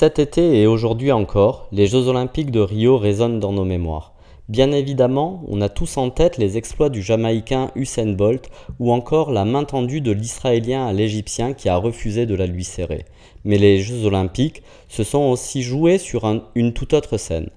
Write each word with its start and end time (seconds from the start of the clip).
Cet 0.00 0.18
été 0.18 0.58
et 0.58 0.66
aujourd'hui 0.66 1.12
encore, 1.12 1.68
les 1.72 1.86
Jeux 1.86 2.08
olympiques 2.08 2.50
de 2.50 2.60
Rio 2.60 2.96
résonnent 2.96 3.38
dans 3.38 3.52
nos 3.52 3.66
mémoires. 3.66 4.14
Bien 4.48 4.72
évidemment, 4.72 5.44
on 5.46 5.60
a 5.60 5.68
tous 5.68 5.98
en 5.98 6.08
tête 6.08 6.38
les 6.38 6.56
exploits 6.56 6.88
du 6.88 7.02
Jamaïcain 7.02 7.70
Usain 7.76 8.14
Bolt 8.14 8.48
ou 8.78 8.92
encore 8.92 9.30
la 9.30 9.44
main 9.44 9.64
tendue 9.64 10.00
de 10.00 10.10
l'Israélien 10.10 10.86
à 10.86 10.94
l'Égyptien 10.94 11.52
qui 11.52 11.68
a 11.68 11.76
refusé 11.76 12.24
de 12.24 12.34
la 12.34 12.46
lui 12.46 12.64
serrer. 12.64 13.04
Mais 13.44 13.58
les 13.58 13.82
Jeux 13.82 14.06
olympiques 14.06 14.62
se 14.88 15.04
sont 15.04 15.24
aussi 15.24 15.60
joués 15.60 15.98
sur 15.98 16.24
une 16.54 16.72
toute 16.72 16.94
autre 16.94 17.18
scène. 17.18 17.50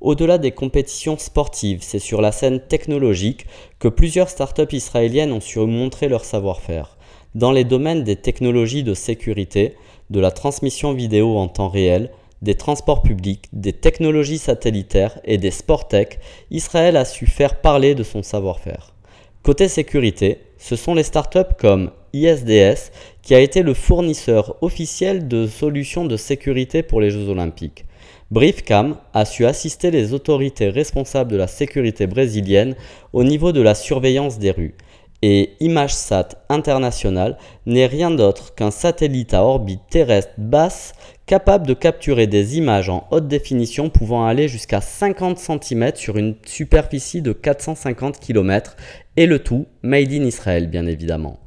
Au-delà 0.00 0.38
des 0.38 0.52
compétitions 0.52 1.18
sportives, 1.18 1.80
c'est 1.82 1.98
sur 1.98 2.20
la 2.20 2.30
scène 2.30 2.60
technologique 2.60 3.46
que 3.80 3.88
plusieurs 3.88 4.28
startups 4.28 4.72
israéliennes 4.72 5.32
ont 5.32 5.40
su 5.40 5.58
montrer 5.58 6.06
leur 6.06 6.24
savoir-faire. 6.24 6.96
Dans 7.34 7.52
les 7.52 7.64
domaines 7.64 8.04
des 8.04 8.16
technologies 8.16 8.82
de 8.82 8.94
sécurité, 8.94 9.74
de 10.08 10.18
la 10.18 10.30
transmission 10.30 10.94
vidéo 10.94 11.36
en 11.36 11.46
temps 11.46 11.68
réel, 11.68 12.10
des 12.40 12.54
transports 12.54 13.02
publics, 13.02 13.44
des 13.52 13.74
technologies 13.74 14.38
satellitaires 14.38 15.20
et 15.24 15.36
des 15.36 15.50
sport 15.50 15.88
tech, 15.88 16.18
Israël 16.50 16.96
a 16.96 17.04
su 17.04 17.26
faire 17.26 17.60
parler 17.60 17.94
de 17.94 18.02
son 18.02 18.22
savoir-faire. 18.22 18.94
Côté 19.42 19.68
sécurité, 19.68 20.38
ce 20.56 20.74
sont 20.74 20.94
les 20.94 21.02
startups 21.02 21.54
comme 21.58 21.90
ISDS 22.14 22.92
qui 23.20 23.34
a 23.34 23.40
été 23.40 23.62
le 23.62 23.74
fournisseur 23.74 24.56
officiel 24.62 25.28
de 25.28 25.46
solutions 25.46 26.06
de 26.06 26.16
sécurité 26.16 26.82
pour 26.82 27.02
les 27.02 27.10
Jeux 27.10 27.28
olympiques. 27.28 27.84
Briefcam 28.30 28.96
a 29.12 29.26
su 29.26 29.44
assister 29.44 29.90
les 29.90 30.14
autorités 30.14 30.70
responsables 30.70 31.30
de 31.30 31.36
la 31.36 31.46
sécurité 31.46 32.06
brésilienne 32.06 32.74
au 33.12 33.22
niveau 33.22 33.52
de 33.52 33.60
la 33.60 33.74
surveillance 33.74 34.38
des 34.38 34.50
rues 34.50 34.74
et 35.22 35.50
ImageSat 35.60 36.28
International 36.48 37.36
n'est 37.66 37.86
rien 37.86 38.10
d'autre 38.10 38.54
qu'un 38.54 38.70
satellite 38.70 39.34
à 39.34 39.44
orbite 39.44 39.80
terrestre 39.90 40.32
basse 40.38 40.92
capable 41.26 41.66
de 41.66 41.74
capturer 41.74 42.26
des 42.26 42.56
images 42.56 42.88
en 42.88 43.06
haute 43.10 43.28
définition 43.28 43.90
pouvant 43.90 44.26
aller 44.26 44.48
jusqu'à 44.48 44.80
50 44.80 45.38
cm 45.38 45.92
sur 45.94 46.16
une 46.16 46.36
superficie 46.46 47.20
de 47.20 47.32
450 47.32 48.18
km 48.18 48.76
et 49.16 49.26
le 49.26 49.38
tout 49.38 49.66
made 49.82 50.12
in 50.12 50.24
Israel 50.24 50.68
bien 50.68 50.86
évidemment. 50.86 51.38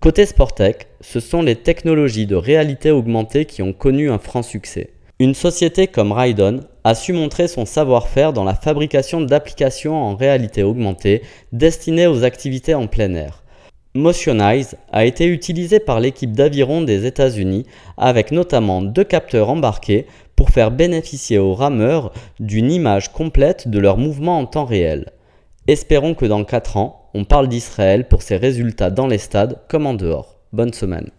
Côté 0.00 0.24
Sportec, 0.26 0.88
ce 1.00 1.20
sont 1.20 1.42
les 1.42 1.56
technologies 1.56 2.26
de 2.26 2.36
réalité 2.36 2.90
augmentée 2.90 3.44
qui 3.44 3.62
ont 3.62 3.72
connu 3.72 4.10
un 4.10 4.18
franc 4.18 4.42
succès. 4.42 4.90
Une 5.18 5.34
société 5.34 5.86
comme 5.86 6.12
Rydon 6.12 6.60
a 6.86 6.94
su 6.94 7.12
montrer 7.12 7.48
son 7.48 7.66
savoir-faire 7.66 8.32
dans 8.32 8.44
la 8.44 8.54
fabrication 8.54 9.20
d'applications 9.20 9.96
en 9.96 10.14
réalité 10.14 10.62
augmentée 10.62 11.22
destinées 11.50 12.06
aux 12.06 12.22
activités 12.22 12.76
en 12.76 12.86
plein 12.86 13.12
air. 13.14 13.42
Motionize 13.96 14.76
a 14.92 15.04
été 15.04 15.26
utilisé 15.26 15.80
par 15.80 15.98
l'équipe 15.98 16.30
d'aviron 16.30 16.82
des 16.82 17.04
États-Unis 17.04 17.66
avec 17.96 18.30
notamment 18.30 18.82
deux 18.82 19.02
capteurs 19.02 19.50
embarqués 19.50 20.06
pour 20.36 20.50
faire 20.50 20.70
bénéficier 20.70 21.38
aux 21.38 21.54
rameurs 21.54 22.12
d'une 22.38 22.70
image 22.70 23.12
complète 23.12 23.66
de 23.66 23.80
leurs 23.80 23.98
mouvements 23.98 24.38
en 24.38 24.46
temps 24.46 24.64
réel. 24.64 25.10
Espérons 25.66 26.14
que 26.14 26.26
dans 26.26 26.44
4 26.44 26.76
ans, 26.76 27.10
on 27.14 27.24
parle 27.24 27.48
d'Israël 27.48 28.06
pour 28.06 28.22
ses 28.22 28.36
résultats 28.36 28.92
dans 28.92 29.08
les 29.08 29.18
stades 29.18 29.58
comme 29.68 29.86
en 29.86 29.94
dehors. 29.94 30.36
Bonne 30.52 30.72
semaine. 30.72 31.10